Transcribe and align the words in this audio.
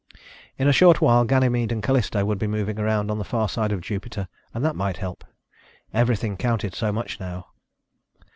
In 0.57 0.67
a 0.67 0.73
short 0.73 0.99
while 0.99 1.25
Ganymede 1.25 1.71
and 1.71 1.83
Callisto 1.83 2.25
would 2.25 2.39
be 2.39 2.47
moving 2.47 2.79
around 2.79 3.11
on 3.11 3.19
the 3.19 3.23
far 3.23 3.47
side 3.47 3.71
of 3.71 3.81
Jupiter 3.81 4.27
and 4.51 4.65
that 4.65 4.75
might 4.75 4.97
help. 4.97 5.23
Everything 5.93 6.37
counted 6.37 6.73
so 6.73 6.91
much 6.91 7.19
now. 7.19 7.49